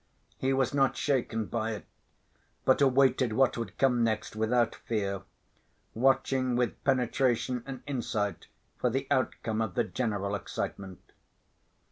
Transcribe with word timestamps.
He 0.39 0.51
was 0.51 0.73
not 0.73 0.97
shaken 0.97 1.45
by 1.45 1.73
it, 1.73 1.85
but 2.65 2.81
awaited 2.81 3.33
what 3.33 3.55
would 3.55 3.77
come 3.77 4.03
next 4.03 4.35
without 4.35 4.73
fear, 4.73 5.21
watching 5.93 6.55
with 6.55 6.83
penetration 6.83 7.61
and 7.67 7.83
insight 7.85 8.47
for 8.79 8.89
the 8.89 9.05
outcome 9.11 9.61
of 9.61 9.75
the 9.75 9.83
general 9.83 10.33
excitement. 10.33 11.11